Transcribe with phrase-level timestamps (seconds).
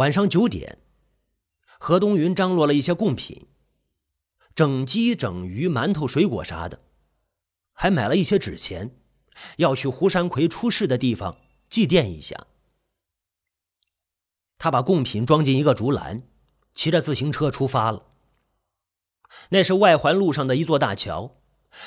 [0.00, 0.78] 晚上九点，
[1.78, 3.46] 何东云张罗了一些贡品，
[4.54, 6.80] 整鸡、整鱼、馒头、水果啥的，
[7.74, 8.96] 还买了一些纸钱，
[9.58, 11.36] 要去胡山魁出事的地方
[11.68, 12.46] 祭奠一下。
[14.56, 16.22] 他把贡品装进一个竹篮，
[16.72, 18.06] 骑着自行车出发了。
[19.50, 21.36] 那是外环路上的一座大桥，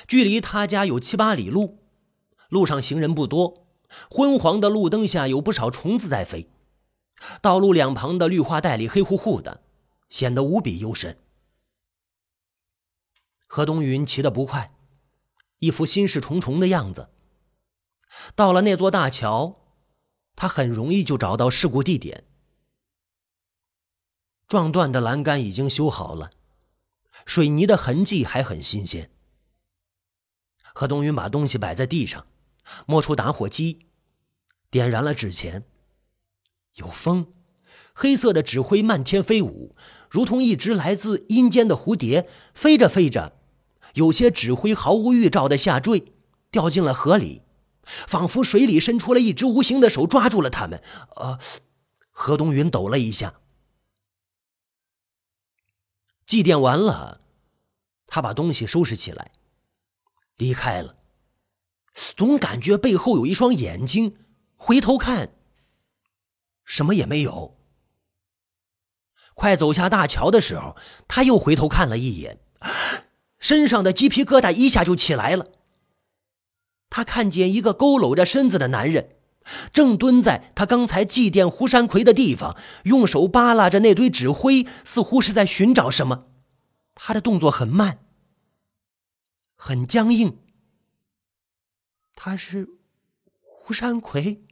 [0.08, 1.80] 距离他家有七八里路。
[2.50, 3.66] 路上行人不多，
[4.12, 6.52] 昏黄的路灯下有不少虫子在飞。
[7.42, 9.64] 道路两旁的绿化带里黑乎乎的，
[10.10, 11.18] 显得无比幽深。
[13.48, 14.76] 何东云骑得不快，
[15.60, 17.10] 一副心事重重的样子。
[18.36, 19.62] 到了那座大桥，
[20.36, 22.26] 他很容易就找到事故地点。
[24.48, 26.32] 撞断的栏杆已经修好了，
[27.26, 29.10] 水泥的痕迹还很新鲜。
[30.76, 32.28] 何东云把东西摆在地上，
[32.86, 33.88] 摸出打火机，
[34.70, 35.64] 点燃了纸钱。
[36.76, 37.28] 有风，
[37.94, 39.76] 黑色的纸灰漫天飞舞，
[40.10, 42.28] 如同一只来自阴间的蝴蝶。
[42.54, 43.38] 飞着飞着，
[43.94, 46.12] 有些纸灰毫无预兆的下坠，
[46.50, 47.44] 掉进了河里，
[48.08, 50.82] 仿佛水里伸出了一只无形的手抓住了它们。
[51.16, 51.40] 呃，
[52.10, 53.36] 何东云抖了一下。
[56.26, 57.22] 祭奠完了，
[58.08, 59.32] 他把东西收拾起来，
[60.38, 60.96] 离开了。
[62.16, 64.18] 总感觉背后有一双眼睛，
[64.56, 65.36] 回头看。
[66.66, 67.58] 什么也没有。
[69.36, 70.78] 快走下大桥的时候，
[71.08, 72.40] 他又回头看了一眼，
[73.40, 75.48] 身上的鸡皮疙瘩一下就起来了。
[76.90, 79.16] 他看见一个佝偻着身子的男人，
[79.72, 86.28] 正蹲在他刚才祭奠胡山魁的地方，用手扒拉着那堆纸灰，似乎是在寻找什么。
[86.94, 88.06] 他的动作很慢，
[89.56, 90.38] 很僵硬。
[92.14, 92.70] 他是
[93.42, 94.44] 胡山魁。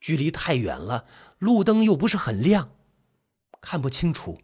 [0.00, 1.06] 距离太远了，
[1.38, 2.72] 路灯又不是很亮，
[3.60, 4.40] 看不清楚。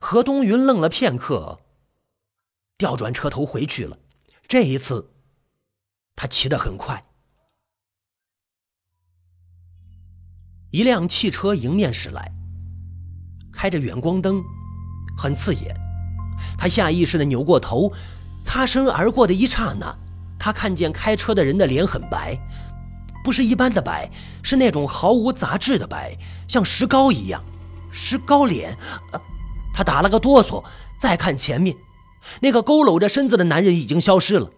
[0.00, 1.60] 何东云愣了片刻，
[2.76, 3.98] 调转车头回去了。
[4.46, 5.12] 这一次，
[6.14, 7.04] 他骑得很快。
[10.70, 12.32] 一辆汽车迎面驶来，
[13.52, 14.42] 开着远光灯，
[15.16, 15.74] 很刺眼。
[16.58, 17.92] 他下意识的扭过头，
[18.44, 20.03] 擦身而过的一刹那。
[20.44, 22.38] 他看见开车的人的脸很白，
[23.24, 24.10] 不是一般的白，
[24.42, 26.14] 是那种毫无杂质的白，
[26.46, 27.42] 像石膏一样。
[27.90, 28.76] 石膏脸，
[29.72, 30.62] 他打了个哆嗦。
[30.98, 31.74] 再看前面，
[32.42, 34.50] 那个佝偻着身子的男人已经消失了。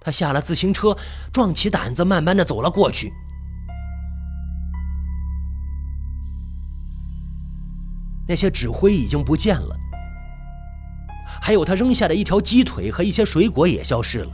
[0.00, 0.96] 他下了自行车，
[1.32, 3.12] 壮起胆子，慢慢的走了过去。
[8.26, 9.76] 那些纸灰已经不见了，
[11.40, 14.32] 还有他扔下的一条鸡腿和一些水果也消失了。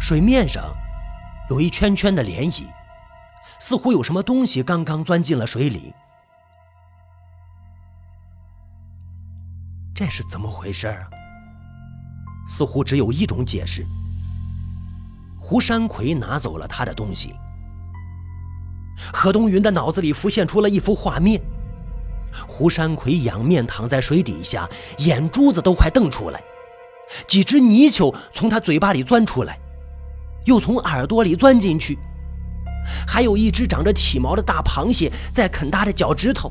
[0.00, 0.72] 水面上
[1.50, 2.64] 有一圈圈的涟漪，
[3.58, 5.92] 似乎有什么东西刚刚钻进了水里。
[9.94, 11.08] 这是怎么回事啊？
[12.46, 13.84] 似乎只有一种解释：
[15.40, 17.34] 胡山魁拿走了他的东西。
[19.12, 21.40] 何东云的脑子里浮现出了一幅画面：
[22.46, 26.42] 胡山魁仰面躺在水底下，眼珠子都快瞪出来，
[27.26, 29.58] 几只泥鳅从他嘴巴里钻出来。
[30.48, 31.98] 又从耳朵里钻进去，
[33.06, 36.50] 还有一只长着体毛的大螃蟹在啃他的脚趾头。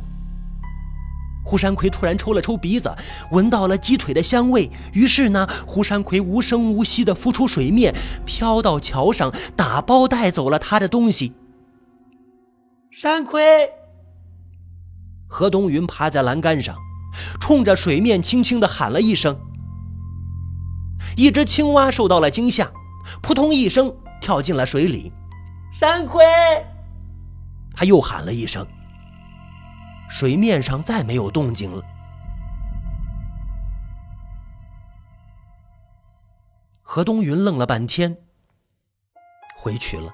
[1.44, 2.96] 胡山魁突然抽了抽鼻子，
[3.31, 11.34] 闻到了鸡腿的香味，于是呢，胡山魁无声无息地浮出水面，飘到桥上，打包带走了他的东西。
[12.91, 13.69] 山魁，
[15.25, 16.75] 何东云趴在栏杆上，
[17.40, 19.40] 冲着水面轻轻地喊了一声。
[21.16, 22.69] 一只青蛙受到了惊吓。
[23.22, 25.12] 扑通一声，跳进了水里。
[25.72, 26.23] 山葵，
[27.75, 28.66] 他又喊了一声。
[30.09, 31.84] 水面上再没有动静了。
[36.81, 38.17] 何东云愣了半天，
[39.58, 40.09] 回去了。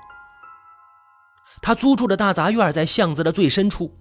[1.62, 3.95] 他租住的大杂院在巷子的最深处，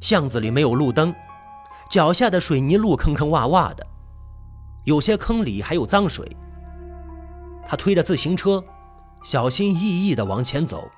[0.00, 1.12] 巷子里没有路灯，
[1.90, 3.84] 脚下的水泥路坑坑洼洼的，
[4.84, 6.36] 有些坑里还有脏水。
[7.66, 8.64] 他推着自行车，
[9.22, 10.90] 小心翼翼地往前走，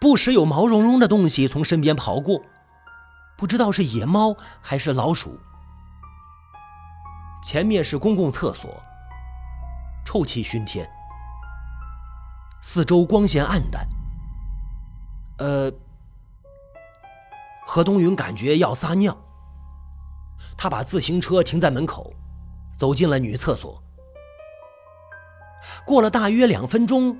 [0.00, 2.42] 不时有毛茸茸的东西从身边跑过，
[3.36, 5.38] 不知道是野猫还是老鼠。
[7.42, 8.82] 前面是公共厕所，
[10.04, 10.90] 臭气熏天，
[12.60, 13.88] 四周光线暗淡。
[15.38, 15.72] 呃，
[17.66, 19.16] 何东云感觉要撒尿，
[20.58, 22.12] 他把自行车停在门口，
[22.76, 23.82] 走进了女厕所。
[25.84, 27.18] 过了大约两分钟，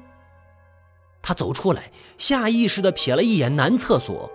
[1.22, 4.30] 他走出来，下意识的瞥了一眼男厕所。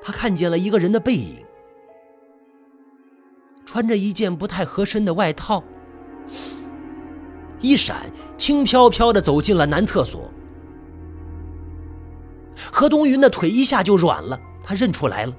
[0.00, 1.44] 他看见了一个人的背影，
[3.66, 5.62] 穿着一件不太合身的外套，
[7.60, 10.32] 一闪，轻飘飘的走进了男厕所。
[12.72, 15.34] 何东云的腿一下就软了，他认出来了，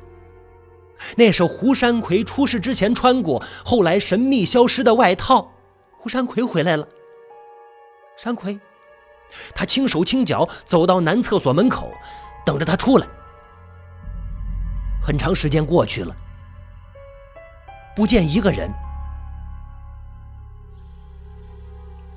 [1.15, 5.53] 那是胡山魁出事之前穿过，后来神秘消失的外套。
[5.97, 6.87] 胡山魁回来了，
[8.21, 8.59] 山魁，
[9.55, 11.89] 他轻手轻脚走到男厕所门口，
[12.45, 13.07] 等着他出来。
[15.01, 16.13] 很长时间过去了，
[17.95, 18.69] 不见一个人。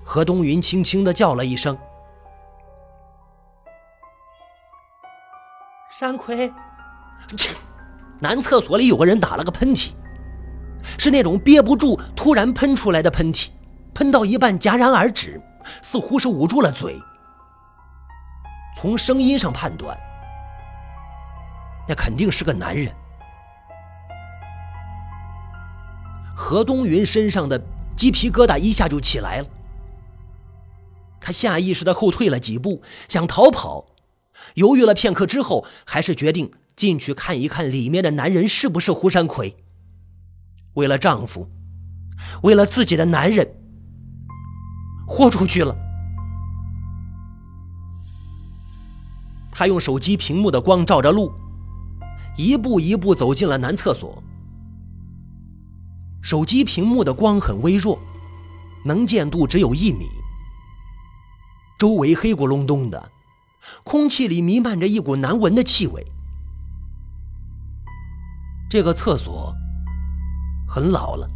[0.04, 1.78] 何东云轻轻的叫了一声
[5.96, 6.52] ：“山魁。”
[7.36, 7.54] 切！
[8.18, 9.92] 男厕所里有个人打了个喷嚏，
[10.98, 13.50] 是那种憋不住突然喷出来的喷嚏，
[13.94, 15.40] 喷到一半戛然而止，
[15.82, 17.00] 似乎是捂住了嘴。
[18.76, 19.98] 从声音上判断。
[21.88, 22.94] 那肯定是个男人。
[26.34, 27.60] 何东云身上的
[27.96, 29.46] 鸡皮疙瘩一下就起来了，
[31.20, 33.86] 他下意识的后退了几步，想逃跑，
[34.54, 39.56] 犹豫了片刻之后，还是决定进去看一看里面的男人是不是胡山魁。
[40.74, 41.50] 为了丈夫，
[42.42, 43.61] 为了自己的男人，
[45.12, 45.76] 豁出去了。
[49.50, 51.30] 他用手机屏幕的光照着路。
[52.38, 54.22] 一步一步走进了男厕所。
[56.22, 57.98] 手机屏幕的光很微弱，
[58.86, 60.08] 能见度只有一米。
[61.78, 63.10] 周围黑咕隆咚的，
[63.84, 66.06] 空气里弥漫着一股难闻的气味。
[68.70, 69.54] 这个厕所
[70.66, 71.28] 很老了，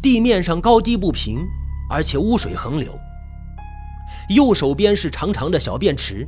[0.00, 1.46] 地面上高低不平，
[1.88, 2.98] 而且污水横流。
[4.28, 6.26] 右手边是长长的小便池，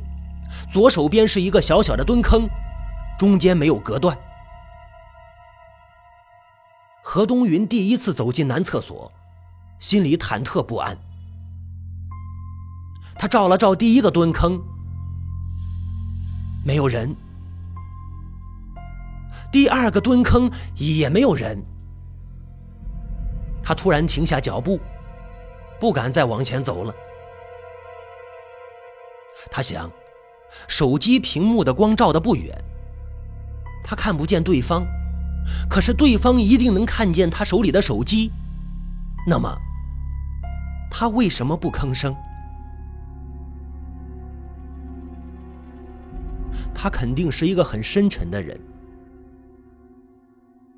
[0.71, 2.47] 左手边是一个小小的蹲坑。
[3.19, 4.17] 中间没有隔断。
[7.03, 9.11] 何东云第一次走进男厕所，
[9.77, 10.97] 心里忐忑不安。
[13.15, 14.59] 他照了照第一个蹲坑，
[16.65, 17.09] 没有人；
[19.51, 21.63] 第二个蹲坑也没有人。
[23.61, 24.79] 他突然停下脚步，
[25.81, 26.93] 不敢再往前走了。
[29.49, 29.91] 他想，
[30.67, 32.55] 手机屏幕的光照的不远。
[33.83, 34.85] 他看不见对方，
[35.67, 38.31] 可是对方一定能看见他手里的手机。
[39.25, 39.57] 那么，
[40.91, 42.15] 他为什么不吭声？
[46.75, 48.59] 他肯定是一个很深沉的人，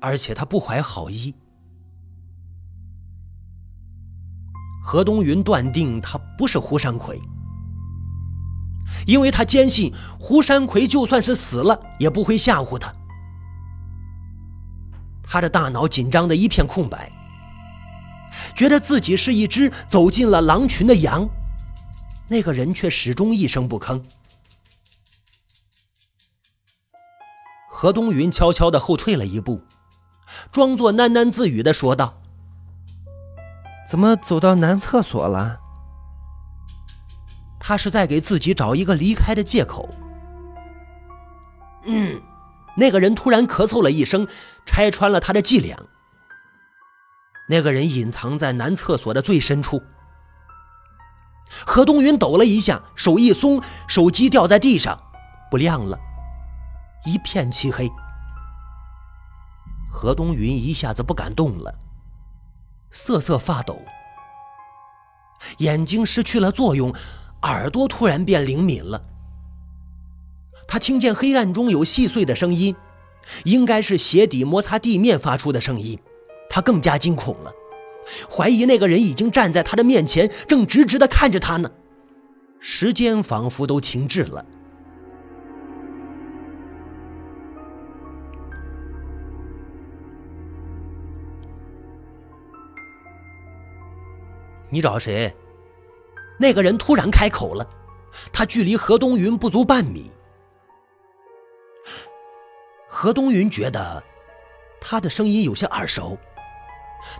[0.00, 1.34] 而且他不怀好意。
[4.94, 7.20] 何东云断定他不是胡山魁。
[9.08, 12.94] 因为他坚信胡山魁就算是死了，也不会吓唬他。
[15.24, 17.10] 他的大脑紧张的一片空白，
[18.54, 21.28] 觉得自己是一只走进了狼群的羊，
[22.28, 24.00] 那个人却始终一声不吭。
[27.68, 29.60] 何东云悄悄的后退了一步，
[30.52, 32.22] 装作喃喃自语的说道
[33.88, 35.60] ：“怎么走到男厕所了？”
[37.58, 39.88] 他是在给自己找一个离开的借口。
[41.86, 42.20] 嗯，
[42.76, 44.26] 那个人突然咳嗽了一声，
[44.66, 45.78] 拆穿了他的伎俩。
[47.48, 49.82] 那个人隐藏在男厕所的最深处。
[51.66, 54.98] 何东云抖了一下，手一松，手机掉在地上，
[55.50, 55.98] 不亮了，
[57.04, 57.90] 一片漆黑。
[59.90, 61.74] 何东云一下子不敢动了，
[62.96, 63.82] 瑟瑟发抖，
[65.58, 66.94] 眼睛失去了作用。
[67.42, 69.02] 耳朵突然变灵敏了，
[70.68, 72.74] 他听见黑暗中有细碎的声音，
[73.42, 75.98] 应该是鞋底摩擦地面发出的声音。
[76.48, 77.52] 他更加惊恐了，
[78.30, 81.68] 怀疑那个人已经站在他的面前，正直直的看着他呢。
[82.60, 84.46] 时间仿佛都停滞了。
[94.74, 95.32] 你找谁？
[96.36, 97.64] 那个人突然开口了，
[98.32, 100.10] 他距离何东云不足半米。
[102.88, 104.02] 何东云觉得
[104.80, 106.18] 他的声音有些耳熟，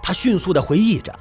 [0.02, 1.16] 他迅速的回忆着，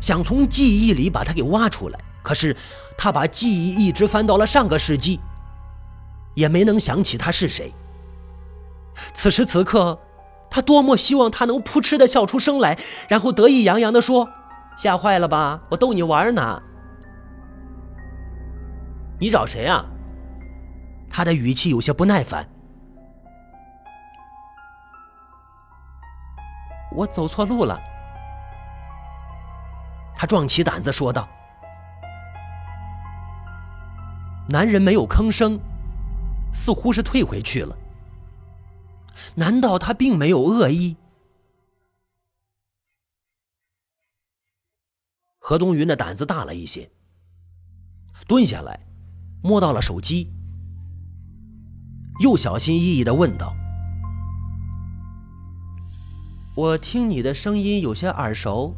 [0.00, 1.98] 想从记忆里把他给挖出来。
[2.22, 2.56] 可是
[2.96, 5.18] 他把记忆一直翻到了上个世纪，
[6.34, 7.72] 也没能想起他是谁。
[9.12, 9.98] 此时此刻，
[10.48, 12.78] 他多么希望他能扑哧的笑出声来，
[13.08, 14.30] 然后得意洋洋的说
[14.76, 15.60] ：“吓坏了吧？
[15.70, 16.62] 我逗你玩呢。”
[19.20, 19.86] 你找谁啊？
[21.08, 22.46] 他的语气有些不耐烦。
[26.92, 27.80] 我走错路了。
[30.14, 31.28] 他壮起胆子说道。
[34.48, 35.58] 男人没有吭声，
[36.52, 37.76] 似乎是退回去了。
[39.36, 40.96] 难道他并没有恶意？
[45.46, 46.90] 何东云的胆子大了一些，
[48.26, 48.80] 蹲下来，
[49.42, 50.32] 摸到了手机，
[52.20, 53.54] 又小心翼翼的问道
[56.56, 58.74] ：“我听你的声音有些耳熟，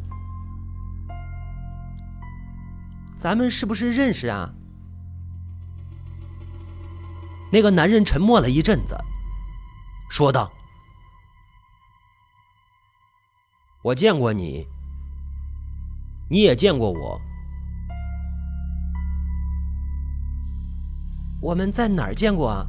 [3.16, 4.52] 咱们是不是认识啊？”
[7.52, 8.98] 那个男人沉默了一阵子，
[10.10, 10.50] 说道
[13.84, 14.66] ：“我见过你。”
[16.28, 17.20] 你也见过我，
[21.40, 22.66] 我们在哪儿见过啊？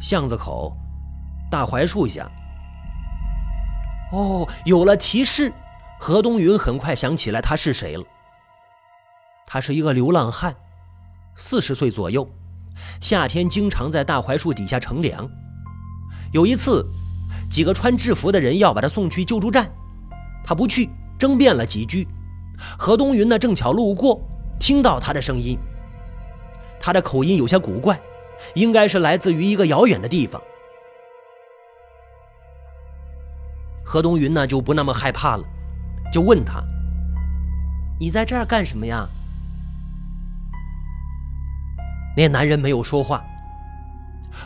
[0.00, 0.76] 巷子口，
[1.48, 2.28] 大槐树下。
[4.10, 5.52] 哦，有了提示，
[6.00, 8.04] 何东云很快想起来他是谁了。
[9.46, 10.56] 他是一个流浪汉，
[11.36, 12.28] 四十岁左右，
[13.00, 15.30] 夏天经常在大槐树底下乘凉。
[16.32, 16.84] 有一次。
[17.52, 19.70] 几个穿制服的人要把他送去救助站，
[20.42, 22.08] 他不去，争辩了几句。
[22.78, 24.18] 何东云呢，正巧路过，
[24.58, 25.58] 听到他的声音。
[26.80, 28.00] 他的口音有些古怪，
[28.54, 30.40] 应该是来自于一个遥远的地方。
[33.84, 35.44] 何东云呢，就不那么害怕了，
[36.10, 36.64] 就问他
[38.00, 39.06] ：“你在这儿干什么呀？”
[42.16, 43.22] 那男人没有说话。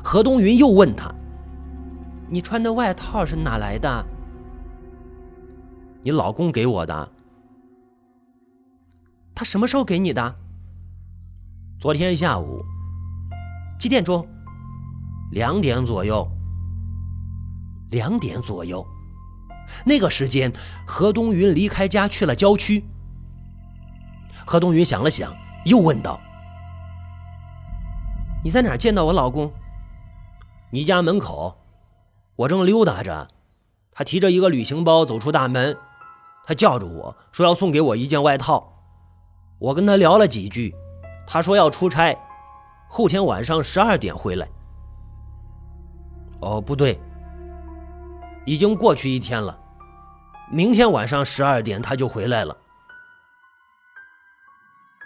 [0.02, 1.14] 何东云又问他。
[2.28, 4.04] 你穿的外套是哪来的？
[6.02, 7.09] 你老公给我的。
[9.35, 10.37] 他什么时候给你的？
[11.78, 12.64] 昨天下午。
[13.78, 14.26] 几点钟？
[15.30, 16.26] 两点左右。
[17.90, 18.85] 两点左右。
[19.85, 20.52] 那个时间，
[20.87, 22.85] 何东云离开家去了郊区。
[24.45, 26.21] 何东云想了想，又问道
[28.42, 29.52] ：“你在哪见到我老公？”
[30.71, 31.56] 你家门口。
[32.37, 33.28] 我正溜达着，
[33.90, 35.76] 他提着一个旅行包走出大门，
[36.45, 38.73] 他叫着我说要送给我一件外套。
[39.59, 40.75] 我跟他聊了几句，
[41.26, 42.14] 他说要出差，
[42.90, 44.47] 后天晚上十二点回来。
[46.40, 47.00] 哦，不对，
[48.45, 49.59] 已经过去一天了，
[50.50, 52.55] 明天晚上十二点他就回来了。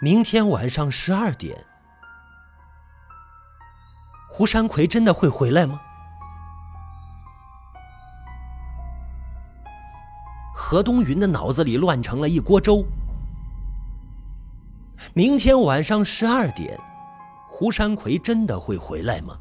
[0.01, 1.65] 明天晚上十二点，
[4.27, 5.79] 胡山魁真的会回来吗？
[10.71, 12.85] 何东云的脑子里乱成了一锅粥。
[15.13, 16.79] 明天晚上十二点，
[17.49, 19.37] 胡山魁真的会回来吗？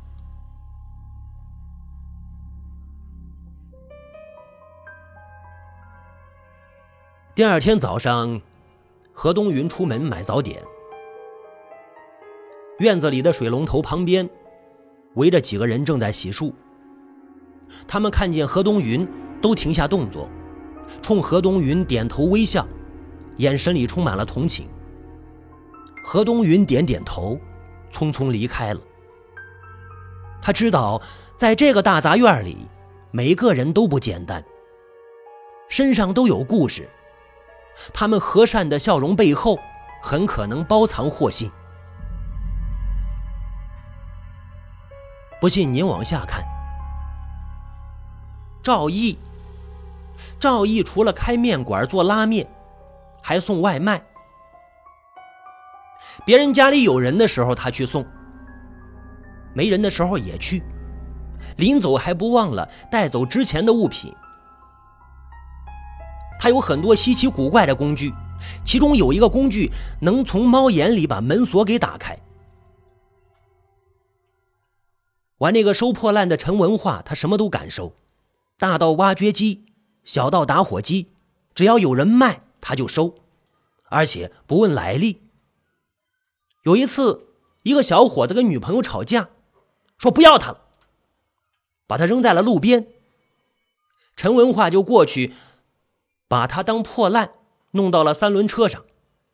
[7.32, 8.40] 第二天早上，
[9.12, 10.60] 何东云出门买早点，
[12.80, 14.28] 院子里的水龙头旁边
[15.14, 16.52] 围着几个人正在洗漱。
[17.86, 19.06] 他们看见何东云，
[19.40, 20.28] 都停下动作。
[21.02, 22.66] 冲何东云点头微笑，
[23.38, 24.68] 眼神里充满了同情。
[26.04, 27.38] 何东云点点头，
[27.92, 28.80] 匆匆离开了。
[30.42, 31.00] 他知道，
[31.36, 32.56] 在这个大杂院里，
[33.10, 34.44] 每个人都不简单，
[35.68, 36.88] 身上都有故事。
[37.94, 39.58] 他们和善的笑容背后，
[40.02, 41.50] 很可能包藏祸心。
[45.40, 46.44] 不信您往下看，
[48.62, 49.16] 赵毅。
[50.40, 52.48] 赵毅除了开面馆做拉面，
[53.22, 54.02] 还送外卖。
[56.24, 58.02] 别人家里有人的时候，他去送；
[59.54, 60.62] 没人的时候也去。
[61.56, 64.10] 临走还不忘了带走之前的物品。
[66.38, 68.10] 他有很多稀奇古怪的工具，
[68.64, 69.70] 其中有一个工具
[70.00, 72.18] 能从猫眼里把门锁给打开。
[75.36, 77.92] 玩那个收破烂的陈文化，他什么都敢收，
[78.58, 79.69] 大到挖掘机。
[80.04, 81.10] 小到打火机，
[81.54, 83.16] 只要有人卖，他就收，
[83.84, 85.20] 而且不问来历。
[86.62, 87.28] 有一次，
[87.62, 89.30] 一个小伙子跟女朋友吵架，
[89.98, 90.64] 说不要他了，
[91.86, 92.88] 把他扔在了路边。
[94.16, 95.32] 陈文化就过去，
[96.28, 97.32] 把他当破烂
[97.70, 98.84] 弄到了三轮车上，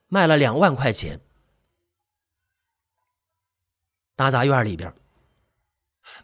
[0.07, 1.21] 卖了两万块钱。
[4.15, 4.95] 大杂院里边，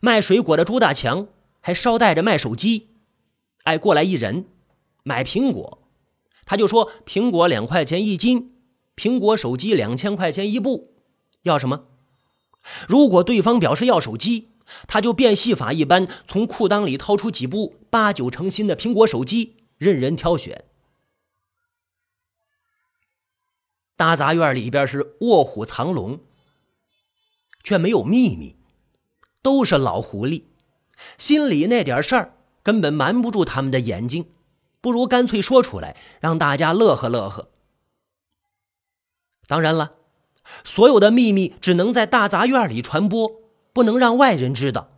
[0.01, 1.27] 卖水果的朱大强
[1.61, 2.89] 还捎带着卖手机。
[3.65, 4.47] 哎，过来一人，
[5.03, 5.83] 买苹果，
[6.45, 8.55] 他就说苹果两块钱一斤，
[8.97, 10.95] 苹果手机两千块钱一部，
[11.43, 11.85] 要什么？
[12.89, 14.49] 如果对方表示要手机，
[14.87, 20.65] 他就变戏法一般从裤裆里掏出几部八九成新的苹果手机，任人挑选。
[23.97, 26.21] 大杂院里边是卧虎藏龙，
[27.63, 28.57] 却没有秘密，
[29.43, 30.45] 都是老狐狸，
[31.19, 34.27] 心里那点事儿根本瞒不住他们的眼睛，
[34.81, 37.49] 不如干脆说出来，让大家乐呵乐呵。
[39.47, 39.97] 当然了，
[40.65, 43.43] 所有的秘密只能在大杂院里传播。
[43.75, 44.91] 不能让外人知道。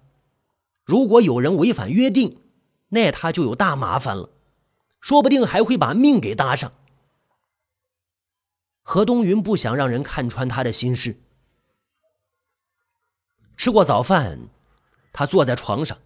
[0.84, 2.40] 如果有人违反约定，
[2.88, 4.30] 那他就有大麻烦了，
[5.00, 6.72] 说不定还会把命给搭上。
[8.82, 11.20] 何东云不想让人看穿他的心事。
[13.56, 14.48] 吃过早饭，
[15.12, 15.96] 他坐在床上，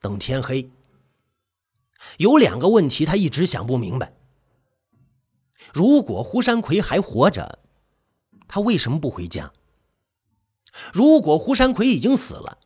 [0.00, 0.70] 等天黑。
[2.18, 4.14] 有两个问题他一直想不明白：
[5.72, 7.58] 如果胡山魁还活着，
[8.46, 9.52] 他为什么不回家？
[10.92, 12.58] 如果胡山魁已经死了，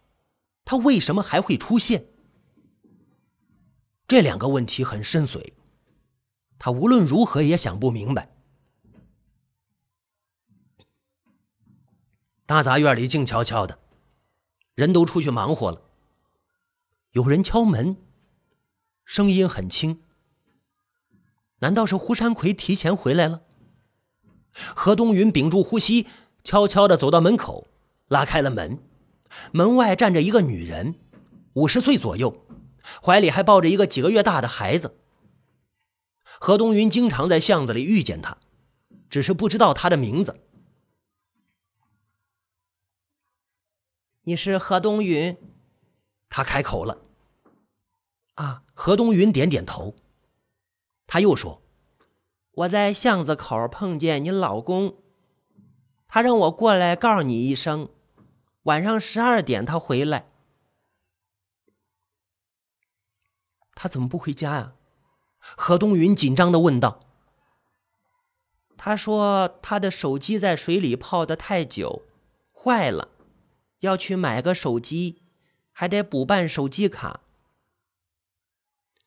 [0.65, 2.07] 他为什么还会出现？
[4.07, 5.55] 这两个问题很深邃，
[6.59, 8.29] 他无论如何也想不明白。
[12.45, 13.79] 大杂院里静悄悄的，
[14.75, 15.81] 人都出去忙活了。
[17.13, 17.97] 有人敲门，
[19.05, 20.03] 声音很轻。
[21.59, 23.43] 难道是胡山魁提前回来了？
[24.53, 26.07] 何东云屏住呼吸，
[26.45, 27.69] 悄悄的走到门口。
[28.09, 28.79] 拉开了门，
[29.53, 31.01] 门外站着一个女人，
[31.55, 32.47] 五十岁左右，
[33.03, 34.99] 怀里还抱着一个几个月大的孩子。
[36.39, 38.37] 何东云经常在巷子里遇见她，
[39.09, 40.41] 只是不知道她的名字。
[44.25, 45.39] 你是何东云？
[46.29, 46.99] 他开口了。
[48.35, 49.95] 啊，何东云点点头。
[51.07, 51.63] 他又说
[52.53, 54.99] ：“我在巷子口碰见你老公，
[56.09, 57.89] 他让我过来告诉你一声。”
[58.65, 60.31] 晚上十二点他回来，
[63.75, 64.75] 他怎么不回家呀？
[65.41, 67.01] 何东云紧张的问道。
[68.77, 72.03] 他说他的手机在水里泡的太久，
[72.53, 73.09] 坏了，
[73.81, 75.23] 要去买个手机，
[75.73, 77.23] 还得补办手机卡。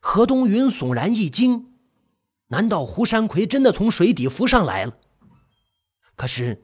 [0.07, 1.73] 何东云悚然一惊，
[2.49, 4.99] 难道胡山魁真的从水底浮上来了？
[6.15, 6.61] 可是。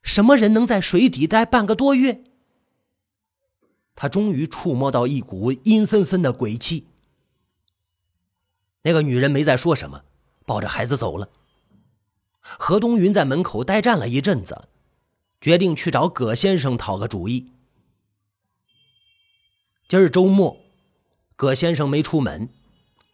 [0.00, 2.22] 什么人能在水底待半个多月？
[3.96, 6.86] 他终于触摸到一股阴森森的鬼气。
[8.82, 10.04] 那个女人没再说什么，
[10.46, 11.28] 抱着孩子走了。
[12.40, 14.68] 何东云在门口呆站了一阵子，
[15.40, 17.50] 决定去找葛先生讨个主意。
[19.88, 20.56] 今儿周末，
[21.36, 22.48] 葛先生没出门，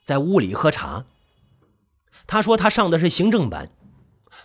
[0.00, 1.04] 在屋里喝茶。
[2.26, 3.70] 他说他上的是行政班，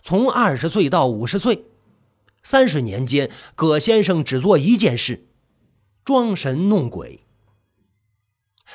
[0.02, 1.66] 从二十岁到五十岁。
[2.42, 5.28] 三十年间，葛先生只做一件事：
[6.04, 7.26] 装神弄鬼。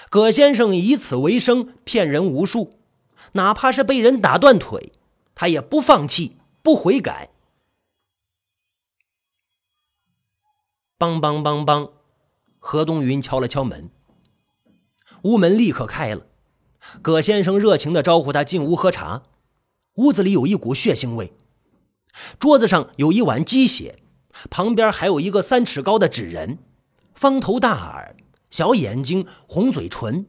[0.08, 2.78] 葛先生以此为生，骗人无数，
[3.32, 4.92] 哪怕是被人打断腿，
[5.34, 7.30] 他也不放弃，不悔改。
[10.98, 11.90] 梆梆梆梆，
[12.58, 13.90] 何东云敲了敲门，
[15.22, 16.26] 屋门立刻开了。
[17.00, 19.22] 葛先生热情的招呼他进屋喝茶。
[19.94, 21.32] 屋子里有一股血腥味。
[22.38, 23.98] 桌子上有一碗鸡血，
[24.50, 26.58] 旁边还有一个三尺高的纸人，
[27.14, 28.16] 方头大耳，
[28.50, 30.26] 小眼睛，红嘴唇，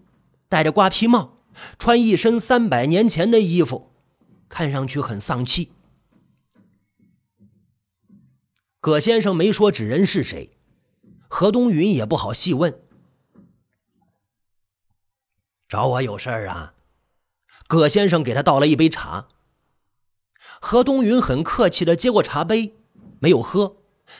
[0.47, 1.39] 戴着瓜皮帽，
[1.79, 3.91] 穿一身三百年前的衣服，
[4.47, 5.71] 看上去很丧气。
[8.79, 10.58] 葛先生没说纸人是谁，
[11.27, 12.79] 何东云也不好细问。
[15.73, 16.75] 找我有事儿啊？
[17.65, 19.27] 葛先生给他倒了一杯茶。
[20.62, 22.75] 何东云很客气的接过茶杯，
[23.19, 23.77] 没有喝，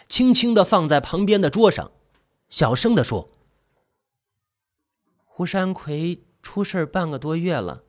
[0.10, 1.92] 轻轻的放在旁边的桌上，
[2.50, 3.30] 小声的说
[5.24, 7.84] ：“胡山魁出事半个多月了，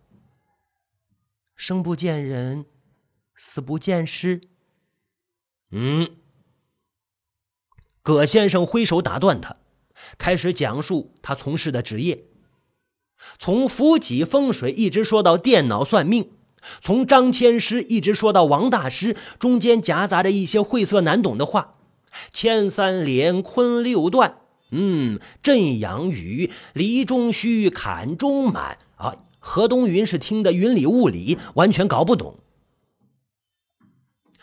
[1.57, 2.66] 生不见人，
[3.35, 4.42] 死不见尸。”
[5.72, 6.18] 嗯。
[8.03, 9.57] 葛先生挥手打断他，
[10.18, 12.27] 开始讲述他从事的职业，
[13.39, 16.31] 从福己风水一直说到电脑算命。
[16.81, 21.75] 从张天师一直说到王大师，中间夹杂着一些晦涩难懂的话，
[22.33, 24.39] 牵三连，坤六断，
[24.71, 29.17] 嗯，震阳雨，离中虚，坎中满啊。
[29.39, 32.39] 何东云是听得云里雾里，完全搞不懂。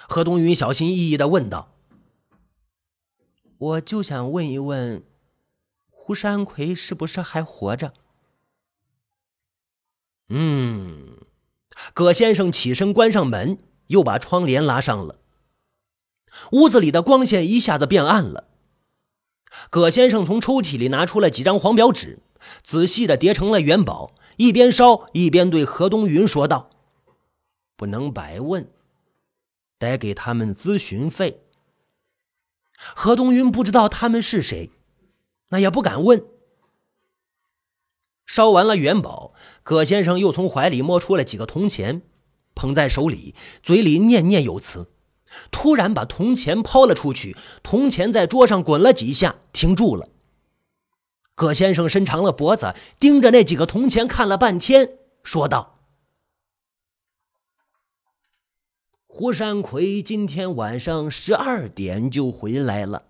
[0.07, 1.71] 何东云小心翼翼的问道
[3.57, 5.03] ：“我就想问一问，
[5.89, 7.93] 胡山魁是不是还活着？”
[10.33, 11.17] 嗯。
[11.93, 15.19] 葛先生起身关上门，又把窗帘拉上了。
[16.53, 18.47] 屋子里的光线一下子变暗了。
[19.69, 22.19] 葛先生从抽屉里拿出了几张黄表纸，
[22.63, 26.69] 仔细的叠成了元宝，一边烧一边对何东云说道
[27.75, 28.71] ：“不能白问，
[29.77, 31.43] 得给他们咨询费。”
[32.95, 34.69] 何东云不知道他们是谁，
[35.49, 36.23] 那也不敢问。
[38.31, 42.03] 烧完了元宝，葛先生又从怀里摸出了几个铜钱，
[42.55, 44.89] 捧在手里，嘴里念念有词。
[45.51, 50.07] 突然把铜钱抛了出去，铜钱在桌上滚了几下，停住了。
[51.35, 55.81] 葛先生伸长了脖子，盯着那几个铜钱看了半天，说道
[59.07, 63.07] ：“胡山魁今天晚上十二点就回来了。”